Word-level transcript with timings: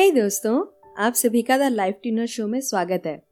hey 0.00 0.14
दोस्तों, 0.14 0.64
आप 0.98 1.14
सभी 1.14 1.42
का 1.42 1.58
द 1.58 1.62
लाइफ 1.62 1.94
ट्यूनर 2.02 2.26
शो 2.26 2.46
में 2.46 2.60
स्वागत 2.60 3.02
है। 3.06 3.22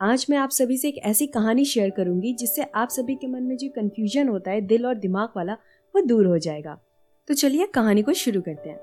आज 0.00 0.26
मैं 0.30 0.38
आप 0.38 0.50
सभी 0.50 0.76
से 0.76 0.88
एक 0.88 0.98
ऐसी 0.98 1.26
कहानी 1.26 1.64
शेयर 1.64 1.90
करूँगी 1.90 2.32
जिससे 2.32 2.62
आप 2.62 2.88
सभी 2.88 3.14
के 3.14 3.26
मन 3.26 3.42
में 3.42 3.56
जो 3.56 3.68
कंफ्यूजन 3.68 4.28
होता 4.28 4.50
है, 4.50 4.60
दिल 4.60 4.86
और 4.86 4.94
दिमाग 4.94 5.28
वाला, 5.36 5.52
वो 5.94 6.00
दूर 6.00 6.26
हो 6.26 6.38
जाएगा। 6.38 6.78
तो 7.28 7.34
चलिए 7.34 7.66
कहानी 7.66 8.02
को 8.02 8.12
शुरू 8.12 8.40
करते 8.40 8.70
हैं। 8.70 8.80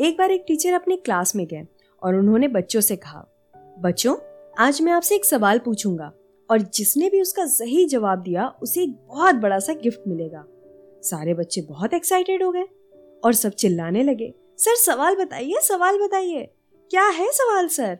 एक 0.00 0.18
बार 0.18 0.30
एक 0.30 0.44
टीचर 0.48 0.72
अपनी 0.72 0.96
क्लास 0.96 1.36
में 1.36 1.46
गए 1.46 1.66
और 2.02 2.14
उन्होंने 2.14 2.48
बच्चों 2.48 2.80
से 2.80 2.96
कहा, 2.96 3.24
बच्चों, 3.78 4.16
आज 4.58 4.82
मैं 4.82 4.92
आपसे 4.92 5.14
एक 5.14 5.24
सवाल 5.24 5.58
पूछूँगा 5.58 6.12
और 6.50 6.58
जिसने 6.60 7.08
भी 7.10 7.20
उसका 7.20 7.46
सही 7.46 7.84
जवाब 7.84 8.22
दिया, 8.22 8.48
उसे 8.62 8.82
एक 8.82 8.96
बहुत 9.08 9.34
बड़ा 9.34 9.58
सा 9.58 9.72
गिफ्ट 9.72 10.00
मिलेगा। 10.08 10.44
सारे 11.02 11.34
बच्चे 11.34 11.60
बहुत 11.60 11.94
एक्साइटेड 11.94 12.42
हो 12.42 12.50
गए 12.52 12.66
और 13.24 13.32
सब 13.32 13.52
चिल्लाने 13.52 14.02
लगे, 14.02 14.32
सर, 14.58 14.76
सवाल 14.76 15.16
बताइए 15.16 15.60
सवाल 15.60 15.98
बताइए। 15.98 16.50
क्या 16.90 17.06
है 17.08 17.26
सवाल, 17.32 17.68
सर? 17.68 17.94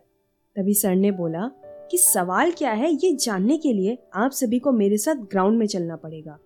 तभी 0.57 0.75
सर 0.75 0.95
ने 0.97 1.11
बोला 1.11 1.47
कि 1.91 1.99
सवाल 1.99 2.51
क्या 2.51 2.71
है 2.71 2.91
ये 2.93 3.13
जानने 3.17 3.57
के 3.59 3.73
लिए 3.73 3.97
आप 4.15 4.31
सभी 4.31 4.59
को 4.59 4.73
मेरे 4.73 4.97
साथ 4.97 5.15
ग्राउंड 5.15 5.59
में 5.59 5.67
चलना 5.67 5.97
पड़ेगा। 5.97 6.39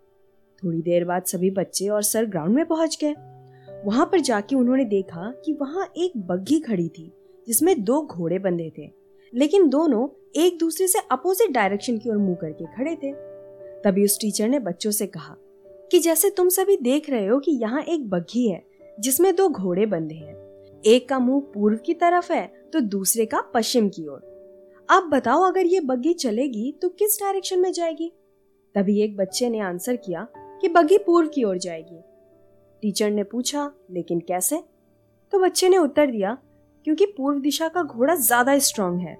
थोड़ी 0.62 0.82
देर 0.82 1.04
बाद 1.04 1.24
सभी 1.24 1.50
बच्चे 1.50 1.88
और 1.88 2.02
सर 2.02 2.26
ग्राउंड 2.26 2.54
में 2.54 2.64
पहुँच 2.66 2.98
गए। 3.04 3.82
वहाँ 3.84 4.06
पर 4.06 4.20
जाके 4.20 4.56
उन्होंने 4.56 4.84
देखा 4.84 5.30
कि 5.44 5.52
वहाँ 5.52 5.86
एक 5.96 6.16
बग्घी 6.16 6.60
खड़ी 6.60 6.88
थी, 6.88 7.12
जिसमें 7.46 7.84
दो 7.84 8.00
घोड़े 8.02 8.38
बंधे 8.38 8.72
थे, 8.78 8.90
लेकिन 9.32 9.68
दोनों 9.68 10.08
एक 10.36 10.58
दूसरे 10.58 10.88
से 10.88 10.98
अपोजिट 11.12 11.50
डायरेक्शन 11.50 11.98
की 11.98 12.10
ओर 12.10 12.16
मुँह 12.16 12.36
करके 12.40 12.64
खड़े 12.66 12.96
थे। 12.96 13.12
तभी 13.82 14.04
उस 14.04 14.18
टीचर 14.20 14.48
ने 14.48 14.58
बच्चों 14.58 14.90
से 14.90 15.06
कहा 15.06 15.36
कि 15.92 15.98
जैसे 15.98 16.30
तुम 16.30 16.48
सभी 16.48 16.76
देख 16.76 17.10
रहे 17.10 17.26
हो 17.26 17.38
कि 17.38 17.52
यहाँ 17.52 17.82
एक 17.82 18.08
बग्घी 18.10 18.48
है, 18.48 18.62
जिसमें 19.00 19.34
दो 19.36 19.48
घोड़े 19.48 19.86
बंधे 19.86 20.14
हैं। 20.14 20.47
एक 20.84 21.08
का 21.08 21.18
मुँह 21.18 21.40
पूर्व 21.54 21.76
की 21.76 21.94
तरफ़ 21.94 22.32
है 22.32 22.46
तो 22.72 22.80
दूसरे 22.80 23.26
का 23.26 23.40
पश्चिम 23.54 23.88
की 23.88 24.06
ओर। 24.06 24.20
अब 24.88 25.08
बताओ, 25.10 25.42
अगर 25.42 25.66
ये 25.66 25.80
बग्घी 25.80 26.12
चलेगी 26.14 26.70
तो 26.82 26.88
किस 26.88 27.18
डायरेक्शन 27.20 27.60
में 27.60 27.72
जाएगी? 27.72 28.12
तभी 28.74 29.00
एक 29.02 29.16
बच्चे 29.16 29.48
ने 29.50 29.60
आंसर 29.60 29.96
किया 29.96 30.26
कि 30.62 30.68
बग्घी 30.68 30.98
पूर्व 30.98 31.28
की 31.28 31.44
ओर 31.44 31.58
जाएगी। 31.58 32.00
टीचर 32.82 33.10
ने 33.10 33.22
पूछा, 33.24 33.70
लेकिन 33.90 34.20
कैसे? 34.20 34.62
तो 35.32 35.38
बच्चे 35.38 35.68
ने 35.68 35.78
उत्तर 35.78 36.06
दिया, 36.06 36.36
क्योंकि 36.86 37.06
पूर्व 37.08 37.40
दिशा 37.40 37.68
का 37.68 37.82
घोड़ा 37.82 38.14
ज़्यादा 38.14 38.58
स्ट्रांग 38.58 39.00
है। 39.00 39.16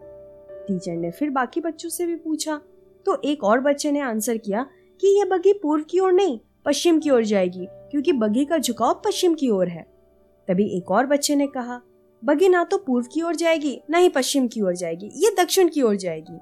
टीचर 0.67 0.93
ने 0.93 1.11
फिर 1.11 1.31
बाकी 1.31 1.61
बच्चों 1.61 1.89
से 1.89 2.07
भी 2.07 2.17
पूछा 2.17 2.61
तो 3.07 3.21
एक 3.25 3.45
और 3.45 3.61
बच्चे 3.61 3.93
ने 3.93 4.01
आंसर 4.01 4.37
किया 4.37 4.67
कि 5.03 5.19
यह 5.19 5.25
बग्घी 5.27 5.53
पूर्व 5.53 5.85
की 5.91 5.99
ओर 5.99 6.13
नहीं, 6.13 6.39
पश्चिम 6.67 6.99
की 7.01 7.11
ओर 7.11 7.25
जाएगी, 7.25 7.67
क्योंकि 7.91 8.13
बग्घी 8.15 8.45
का 8.45 8.59
झुकाव 8.59 9.01
पश्चिम 9.05 9.35
की 9.35 9.51
ओर 9.51 9.69
है। 9.69 9.87
तभी 10.49 10.67
एक 10.77 10.91
और 10.91 11.07
बच्चे 11.07 11.35
ने 11.37 11.47
कहा 11.47 11.81
बग्घी 12.23 12.49
ना 12.49 12.63
तो 12.65 12.77
पूर्व 12.79 13.07
की 13.13 13.23
ओर 13.23 13.37
जाएगी, 13.37 13.81
ना 13.91 13.99
ही 13.99 14.09
पश्चिम 14.09 14.47
की 14.49 14.61
ओर 14.61 14.75
जाएगी, 14.75 15.11
ये 15.15 15.35
दक्षिण 15.41 15.69
की 15.69 15.83
ओर 15.83 15.97
जाएगी। 15.97 16.39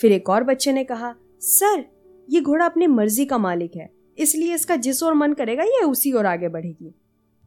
फिर 0.00 0.12
एक 0.12 0.28
और 0.28 0.44
बच्चे 0.44 0.72
ने 0.72 0.84
कहा, 0.84 1.14
सर, 1.40 1.84
ये 2.28 2.40
घोड़ा 2.40 2.64
अपनी 2.66 2.86
मर्ज़ी 2.86 3.24
का 3.26 3.38
मालिक 3.38 3.76
है, 3.76 3.88
इसलिए 4.18 4.54
इसका 4.54 4.76
जिस 4.76 5.02
ओर 5.02 5.14
मन 5.14 5.32
करेगा, 5.32 5.62
ये 5.62 5.82
उसी 5.84 6.12
ओर 6.12 6.26
आगे 6.26 6.48
बढ़ेगी। 6.48 6.94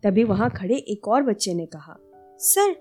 तभी 0.04 0.24
वहाँ 0.24 0.50
खड़े 0.50 0.76
एक 0.76 1.08
और 1.08 1.24
बच्चे 1.24 1.54
ने 1.54 1.66
कहा, 1.66 1.96
सर, 2.40 2.76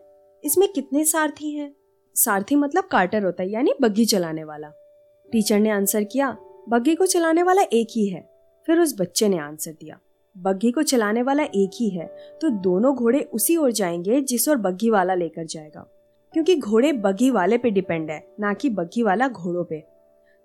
इसमें 0.45 0.69
कितने 0.73 1.05
सारथी 1.05 1.51
हैं? 1.51 1.73
सारथी 2.17 2.57
मतलब 2.57 2.85
कार्टर 2.85 3.25
होता 3.25 3.43
है, 3.43 3.51
यानी 3.51 3.75
बग्घी 3.81 4.05
चलाने 4.05 4.45
वाला। 4.45 4.73
टीचर 5.29 5.59
ने 5.59 5.71
आंसर 5.71 6.05
किया, 6.05 6.37
बग्घी 6.69 6.95
को 6.95 7.07
चलाने 7.07 7.43
वाला 7.43 7.63
एक 7.63 7.89
ही 7.91 8.09
है। 8.09 8.29
फिर 8.69 8.79
उस 8.79 9.01
बच्चे 9.01 9.29
ने 9.29 9.39
आंसर 9.39 9.73
दिया 9.73 9.99
बग्घी 10.39 10.71
को 10.71 10.83
चलाने 10.83 11.23
वाला 11.23 11.43
एक 11.43 11.71
ही 11.75 11.89
है 11.89 12.07
तो 12.41 12.49
दोनों 12.49 12.95
घोड़े 12.95 13.21
उसी 13.33 13.57
ओर 13.57 13.73
जाएँगे 13.73 14.21
जिस 14.21 14.49
ओर 14.49 14.57
बग्घी 14.57 14.91
वाला 14.91 15.15
लेकर 15.15 15.45
जाएगा। 15.45 15.87
क्योंकि 16.33 16.57
घोड़े 16.57 16.93
बग्घी 16.93 17.31
वाले 17.31 17.59
पे 17.59 17.71
डिपेंड 17.71 18.11
है 18.11 18.35
ना 18.41 18.53
कि 18.55 18.71
बग्घी 18.71 19.03
वाला 19.03 19.29
घोड़ों 19.29 19.65
पे। 19.65 19.85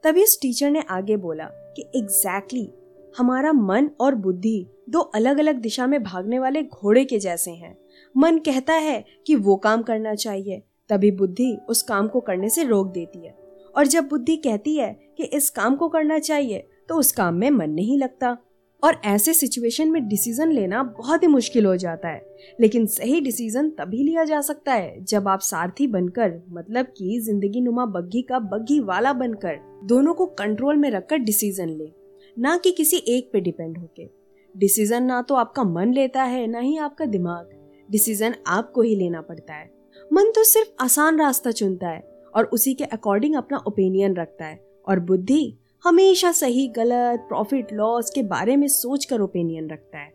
तभी 0.03 0.23
उस 0.23 0.41
टीचर 0.41 0.71
ने 0.71 0.83
आगे 0.89 1.17
बोला 1.17 1.45
कि 1.45 1.89
एग्जैक्टली 1.95 2.59
exactly, 2.59 3.17
हमारा 3.17 3.53
मन 3.53 3.89
और 3.99 4.15
बुद्धि 4.15 4.65
दो 4.89 4.99
अलग 4.99 5.37
अलग 5.37 5.55
दिशा 5.55 5.87
में 5.87 6.03
भागने 6.03 6.39
वाले 6.39 6.63
घोड़े 6.63 7.05
के 7.05 7.19
जैसे 7.19 7.51
हैं। 7.51 7.77
मन 8.17 8.37
कहता 8.37 8.73
है 8.73 9.03
कि 9.27 9.35
वो 9.35 9.55
काम 9.55 9.81
करना 9.81 10.15
चाहिए 10.15 10.63
तभी 10.89 11.11
बुद्धि 11.11 11.57
उस 11.69 11.81
काम 11.83 12.07
को 12.07 12.19
करने 12.19 12.49
से 12.49 12.63
रोक 12.63 12.87
देती 12.87 13.25
है। 13.25 13.35
और 13.77 13.87
जब 13.87 14.07
बुद्धि 14.07 14.35
कहती 14.37 14.75
है 14.75 14.93
कि 15.17 15.23
इस 15.23 15.49
काम 15.49 15.75
को 15.75 15.87
करना 15.87 16.19
चाहिए 16.19 16.67
तो 16.89 16.95
उस 16.95 17.11
काम 17.11 17.33
में 17.33 17.49
मन 17.49 17.69
नहीं 17.69 17.97
लगता। 17.97 18.37
और 18.83 19.01
ऐसे 19.05 19.33
सिचुएशन 19.33 19.91
में 19.91 20.07
डिसीज़न 20.07 20.51
लेना 20.51 20.83
बहुत 20.83 21.23
ही 21.23 21.27
मुश्किल 21.27 21.65
हो 21.65 21.75
जाता 21.77 22.07
है। 22.07 22.35
लेकिन 22.61 22.85
सही 22.85 23.21
डिसीज़न 23.21 23.69
तभी 23.69 24.03
लिया 24.03 24.23
जा 24.23 24.41
सकता 24.41 24.73
है 24.73 25.03
जब 25.03 25.27
आप 25.27 25.39
सारथी 25.39 25.87
बनकर 25.87 26.41
मतलब 26.49 26.85
कि 26.85 27.19
ज़िंदगी 27.19 27.61
नुमा 27.61 27.85
बग्घी 27.85 28.21
का 28.21 28.39
बग्घी 28.39 28.79
वाला 28.79 29.13
बनकर, 29.13 29.59
दोनों 29.83 30.13
को 30.13 30.25
कंट्रोल 30.25 30.75
में 30.75 30.89
रखकर 30.89 31.17
डिसीज़न 31.17 31.69
ले। 31.69 31.91
ना 32.39 32.57
कि 32.57 32.71
किसी 32.71 32.97
एक 32.97 33.29
पे 33.33 33.39
डिपेंड 33.39 33.77
होके। 33.77 34.09
डिसीज़न 34.57 35.03
ना 35.03 35.21
तो 35.21 35.35
आपका 35.35 35.63
मन 35.63 35.93
लेता 35.93 36.23
है, 36.23 36.47
ना 36.47 36.59
ही 36.59 36.77
आपका 36.77 37.05
दिमाग। 37.05 37.49
डिसीज़न 37.91 38.35
आपको 38.47 38.81
ही 38.81 38.95
लेना 38.95 39.21
पड़ता 39.21 39.53
है। 39.53 39.71
मन 40.13 40.31
तो 40.31 40.43
सिर्फ़ 40.43 40.83
आसान 40.83 41.19
रास्ता 41.19 41.51
चुनता 41.51 41.89
है 41.89 42.01
और 42.35 42.45
उसी 42.45 42.73
के 42.73 42.83
अकॉर्डिंग 42.83 43.35
अपना 43.35 43.57
ओपिनियन 43.57 44.15
रखता 44.15 44.45
है। 44.45 44.73
और 44.87 44.99
बुद्धि 44.99 45.57
हमेशा 45.85 46.31
सही 46.31 46.67
गलत 46.67 47.19
प्रॉफिट 47.19 47.73
लॉस 47.73 48.09
के 48.09 48.23
बारे 48.23 48.55
में 48.55 48.67
सोच 48.67 49.05
कर 49.05 49.21
ओपिनियन 49.21 49.69
रखता 49.69 49.97
है। 49.97 50.13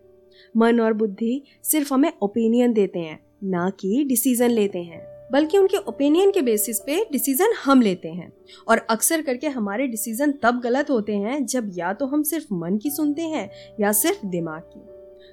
मन 0.56 0.80
और 0.80 0.92
बुद्धि 0.92 1.42
सिर्फ़ 1.62 1.94
हमें 1.94 2.12
ओपिनियन 2.22 2.72
देते 2.72 2.98
हैं 2.98 3.20
ना 3.44 3.70
कि 3.70 4.04
डिसीज़न 4.04 4.50
लेते 4.50 4.78
हैं। 4.78 5.28
बल्कि 5.32 5.58
उनके 5.58 5.76
ओपिनियन 5.76 6.30
के 6.30 6.42
बेसिस 6.42 6.78
पे 6.78 7.06
डिसीज़न 7.12 7.52
हम 7.64 7.82
लेते 7.82 8.08
हैं। 8.08 8.32
और 8.68 8.86
अक्सर 8.90 9.22
करके 9.22 9.46
हमारे 9.46 9.86
डिसीज़न 9.86 10.32
तब 10.32 10.60
गलत 10.60 10.90
होते 10.90 11.16
हैं 11.16 11.46
जब 11.46 11.70
या 11.74 11.92
तो 11.92 12.06
हम 12.06 12.22
सिर्फ़ 12.22 12.54
मन 12.54 12.78
की 12.78 12.90
सुनते 12.90 13.22
हैं 13.22 13.50
या 13.80 13.92
सिर्फ़ 13.92 14.26
दिमाग 14.26 14.62
की। 14.62 14.80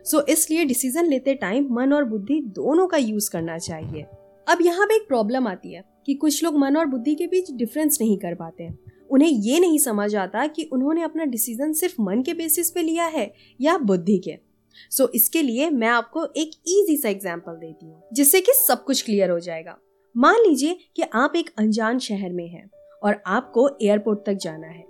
सो 0.05 0.17
so, 0.17 0.29
इसलिए 0.29 0.65
डिसीज़न 0.65 1.05
लेते 1.05 1.33
टाइम 1.33 1.67
मन 1.71 1.93
और 1.93 2.03
बुद्धि 2.03 2.41
दोनों 2.41 2.87
का 2.87 2.97
यूज़ 2.97 3.31
करना 3.31 3.57
चाहिए। 3.57 4.01
अब 4.47 4.57
यहाँ 4.61 4.87
पे 4.87 4.95
एक 4.95 5.07
प्रॉब्लम 5.07 5.47
आती 5.47 5.73
है 5.73 5.83
कि 6.05 6.13
कुछ 6.13 6.43
लोग 6.43 6.57
मन 6.57 6.77
और 6.77 6.85
बुद्धि 6.85 7.15
के 7.15 7.27
बीच 7.27 7.51
डिफरेंस 7.51 7.97
नहीं 8.01 8.17
कर 8.17 8.35
पाते। 8.35 8.94
उन्हें 9.09 9.29
ये 9.29 9.59
नहीं 9.59 9.77
समझ 9.79 10.15
आता 10.15 10.45
कि 10.47 10.63
उन्होंने 10.63 11.01
अपना 11.01 11.25
डिसीज़न 11.25 11.73
सिर्फ़ 11.73 12.01
मन 12.01 12.21
के 12.21 12.33
बेसिस 12.33 12.71
पे 12.71 12.81
लिया 12.81 13.05
है 13.05 13.31
या 13.59 13.77
बुद्धि 13.77 14.17
के। 14.17 14.37
सो 14.91 15.03
so, 15.03 15.09
इसके 15.15 15.41
लिए 15.41 15.69
मैं 15.69 15.87
आपको 15.87 16.25
एक 16.27 16.51
इजी 16.69 16.97
सा 16.97 17.09
एग्ज़ाम्पल 17.09 17.53
देती 17.53 17.85
हूँ 17.85 18.01
जिससे 18.13 18.41
कि 18.41 18.53
सब 18.57 18.83
कुछ 18.83 19.01
क्लियर 19.01 19.29
हो 19.29 19.39
जाएगा। 19.39 19.77
मान 20.15 20.41
लीजिए 20.47 20.77
कि 20.95 21.03
आप 21.13 21.35
एक 21.35 21.49
अनजान 21.57 21.99
शहर 21.99 22.33
में 22.33 22.47
हैं 22.47 22.69
और 23.01 23.21
आपको 23.27 23.69
एयरपोर्ट 23.81 24.25
तक 24.25 24.37
जाना 24.41 24.67
है। 24.67 24.83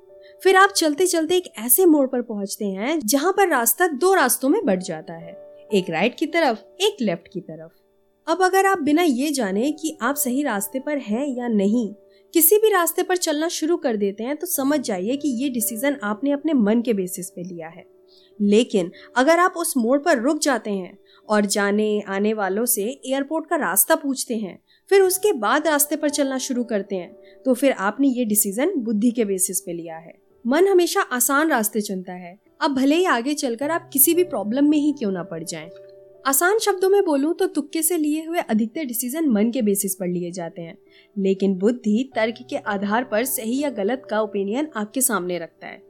फिर 0.43 0.55
आप 0.55 0.69
चलते 0.69 1.07
चलते 1.07 1.35
एक 1.35 1.53
ऐसे 1.59 1.85
मोड़ 1.85 2.07
पर 2.07 2.21
पहुँचते 2.21 2.65
हैं 2.65 2.99
जहाँ 2.99 3.31
पर 3.33 3.47
रास्ता 3.49 3.87
दो 3.87 4.13
रास्तों 4.13 4.49
में 4.49 4.63
बढ़ 4.65 4.81
जाता 4.81 5.13
है 5.13 5.33
एक 5.73 5.89
राइट 5.89 6.17
की 6.17 6.25
तरफ़ 6.27 6.59
एक 6.81 7.01
लेफ़्ट 7.01 7.27
की 7.33 7.41
तरफ़। 7.41 7.71
अब 8.27 8.41
अगर 8.43 8.65
आप 8.65 8.79
बिना 8.79 9.03
ये 9.03 9.31
जाने 9.31 9.71
कि 9.71 9.97
आप 10.01 10.15
सही 10.15 10.43
रास्ते 10.43 10.79
पर 10.79 10.97
हैं 10.97 11.25
या 11.27 11.47
नहीं 11.47 11.87
किसी 12.35 12.57
भी 12.57 12.69
रास्ते 12.69 13.03
पर 13.03 13.17
चलना 13.17 13.47
शुरू 13.47 13.75
कर 13.77 13.95
देते 13.95 14.23
हैं 14.23 14.35
तो 14.37 14.47
समझ 14.47 14.79
जाइए 14.79 15.15
कि 15.17 15.29
ये 15.43 15.49
डिसीज़न 15.49 15.95
आपने 16.03 16.31
अपने 16.31 16.53
मन 16.53 16.81
के 16.81 16.93
बेसिस 16.93 17.29
पे 17.29 17.43
लिया 17.43 17.67
है। 17.67 17.83
लेकिन 18.39 18.91
अगर 19.17 19.39
आप 19.39 19.53
उस 19.57 19.73
मोड़ 19.77 19.99
पर 19.99 20.19
रुक 20.19 20.39
जाते 20.39 20.71
हैं 20.71 20.97
और 21.29 21.45
जाने, 21.45 22.01
आने 22.01 22.33
वालों 22.33 22.65
से 22.65 22.83
एयरपोर्ट 22.83 23.47
का 23.49 23.55
रास्ता 23.55 23.95
पूछते 23.95 24.35
हैं, 24.35 24.57
फिर 24.89 25.01
उसके 25.01 25.33
बाद 25.33 25.67
रास्ते 25.67 25.95
पर 25.95 26.09
चलना 26.09 26.37
शुरू 26.37 26.63
करते 26.63 26.95
हैं 26.95 27.41
तो 27.45 27.53
फिर 27.53 27.71
आपने 27.71 28.07
ये 28.07 28.25
डिसीज़न 28.25 28.75
बुद्धि 28.77 29.11
के 29.11 29.25
बेसिस 29.25 29.61
पे 29.61 29.73
लिया 29.73 29.97
है। 29.97 30.13
मन 30.45 30.67
हमेशा 30.67 31.01
आसान 31.01 31.49
रास्ते 31.49 31.81
चुनता 31.81 32.13
है। 32.13 32.37
अब 32.61 32.75
भले 32.75 32.95
ही 32.95 33.05
आगे 33.05 33.33
चलकर 33.33 33.71
आप 33.71 33.89
किसी 33.93 34.13
भी 34.13 34.23
प्रॉब्लम 34.23 34.69
में 34.69 34.77
ही 34.77 34.91
क्यों 34.91 35.11
ना 35.11 35.23
पड़ 35.23 35.43
जाएँ। 35.43 35.69
आसान 36.27 36.59
शब्दों 36.59 36.89
में 36.89 37.05
बोलूँ 37.05 37.33
तो 37.33 37.47
तुक्के 37.47 37.81
से 37.81 37.97
लिए 37.97 38.25
हुए 38.25 38.39
अधिकतर 38.39 38.83
डिसीज़न 38.83 39.29
मन 39.29 39.51
के 39.51 39.61
बेसिस 39.61 39.95
पर 39.95 40.07
लिए 40.07 40.31
जाते 40.31 40.61
हैं। 40.61 40.77
लेकिन 41.17 41.55
बुद्धि 41.55 42.11
तर्क 42.15 42.35
के 42.49 42.55
आधार 42.55 43.03
पर 43.03 43.25
सही 43.25 43.59
या 43.61 43.69
गलत 43.69 44.07
का 44.09 44.21
ओपिनियन 44.21 44.67
आपके 44.75 45.01
सामने 45.01 45.39
रखता 45.39 45.67
है। 45.67 45.81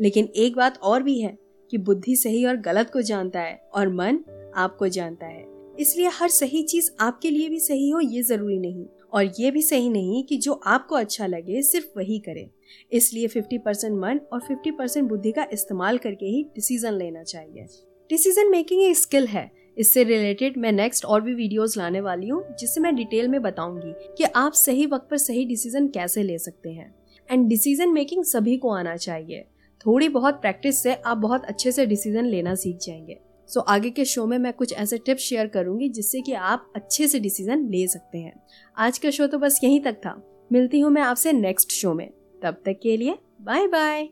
लेकिन 0.00 0.28
एक 0.36 0.56
बात 0.56 0.78
और 0.78 1.02
भी 1.02 1.20
है 1.20 1.38
कि 1.70 1.78
बुद्धि 1.78 2.16
सही 2.16 2.44
और 2.44 2.56
गलत 2.56 2.90
को 2.90 3.02
जानता 3.02 3.40
है 3.40 3.68
और 3.74 3.88
मन 3.88 4.18
आपको 4.56 4.88
जानता 4.88 5.26
है। 5.26 5.46
इसलिए 5.80 6.06
हर 6.06 6.28
सही 6.28 6.62
चीज़ 6.62 6.90
आपके 7.00 7.30
लिए 7.30 7.48
भी 7.48 7.60
सही 7.60 7.90
हो 7.90 8.00
ये 8.00 8.22
ज़रूरी 8.22 8.58
नहीं। 8.58 8.86
और 9.12 9.32
ये 9.40 9.50
भी 9.50 9.62
सही 9.62 9.88
नहीं 9.88 10.24
कि 10.24 10.36
जो 10.36 10.52
आपको 10.52 10.94
अच्छा 10.94 11.26
लगे 11.26 11.62
सिर्फ़ 11.62 11.86
वही 11.96 12.18
करे। 12.18 12.50
इसलिए 12.92 13.28
50 13.28 13.58
परसेंट 13.64 13.98
मन 13.98 14.20
और 14.32 14.40
50 14.40 14.70
परसेंट 14.78 15.08
बुद्धि 15.08 15.32
का 15.32 15.46
इस्तेमाल 15.52 15.98
करके 15.98 16.26
ही 16.26 16.42
डिसीज़न 16.42 16.92
लेना 16.92 17.22
चाहिए। 17.22 17.66
डिसीज़न 18.10 18.50
मेकिंग 18.50 18.82
एक 18.82 18.96
स्किल 18.96 19.26
है 19.26 19.65
इससे 19.76 20.04
रिलेटेड 20.04 20.56
मैं 20.58 20.72
नेक्स्ट 20.72 21.04
और 21.04 21.20
भी 21.20 21.34
वीडियोस 21.34 21.76
लाने 21.76 22.00
वाली 22.00 22.28
हूँ 22.28 22.44
जिससे 22.60 22.80
मैं 22.80 22.94
डिटेल 22.96 23.28
में 23.28 23.42
बताऊँगी 23.42 23.92
कि 24.18 24.24
आप 24.24 24.52
सही 24.52 24.86
वक्त 24.86 25.08
पर 25.10 25.16
सही 25.16 25.44
डिसीज़न 25.44 25.88
कैसे 25.88 26.22
ले 26.22 26.38
सकते 26.38 26.70
हैं। 26.70 26.94
एंड 27.30 27.48
डिसीज़न 27.48 27.88
मेकिंग 27.88 28.24
सभी 28.24 28.56
को 28.56 28.70
आना 28.70 28.96
चाहिए। 28.96 29.44
थोड़ी 29.86 30.08
बहुत 30.08 30.34
प्रैक्टिस 30.34 30.82
से 30.82 30.94
आप 30.94 31.16
बहुत 31.16 31.44
अच्छे 31.44 31.72
से 31.72 31.86
डिसीज़न 31.86 32.24
लेना 32.24 32.54
सीख 32.54 32.76
जाएँगे। 32.76 33.18
सो 33.48 33.60
so, 33.60 33.66
आगे 33.68 33.90
के 33.90 34.04
शो 34.04 34.26
में 34.26 34.38
मैं 34.38 34.52
कुछ 34.52 34.72
ऐसे 34.72 34.98
टिप्स 34.98 35.22
शेयर 35.22 35.46
करूँगी 35.46 35.88
जिससे 35.88 36.20
कि 36.20 36.32
आप 36.32 36.72
अच्छे 36.76 37.08
से 37.08 37.20
डिसीज़न 37.20 37.68
ले 37.68 37.86
सकते 37.86 38.18
हैं। 38.18 38.42
आज 38.76 38.98
का 38.98 39.10
शो 39.10 39.26
तो 39.26 39.38
बस 39.38 39.60
यहीं 39.64 39.80
तक 39.80 39.92
था। 39.92 40.20
मिलती 40.52 40.80
हूँ 40.80 40.90
मैं 40.90 41.02
आपसे 41.02 41.32
नेक्स्ट 41.32 41.72
शो 41.72 41.94
में। 41.94 42.10
तब 42.42 42.62
तक 42.64 42.80
के 42.82 42.96
लिए 42.96 43.18
बाय 43.40 43.66
बाय 43.66 44.08